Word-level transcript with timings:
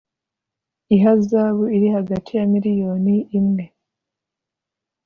ihazabu 0.95 1.63
iri 1.75 1.87
hagati 1.95 2.31
ya 2.37 2.45
miliyoni 2.53 3.15
imwe 3.39 3.65